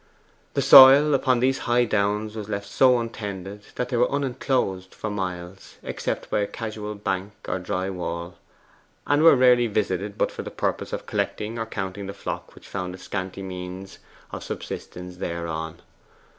[0.55, 5.11] The soil upon these high downs was left so untended that they were unenclosed for
[5.11, 8.39] miles, except by a casual bank or dry wall,
[9.05, 12.67] and were rarely visited but for the purpose of collecting or counting the flock which
[12.67, 13.99] found a scanty means
[14.31, 15.79] of subsistence thereon.